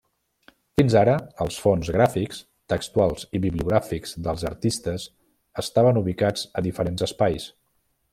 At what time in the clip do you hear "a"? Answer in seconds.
6.55-6.65